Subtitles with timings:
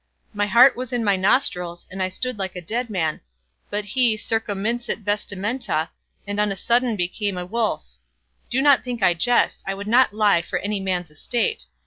[0.33, 3.21] My heart was in my nostrils, and I stood like a dead man;
[3.69, 5.89] but he "circumminxit vestimenta",
[6.25, 7.85] and on a sudden became a wolf.
[8.49, 11.67] Do not think I jest; I would not lie for any man's estate.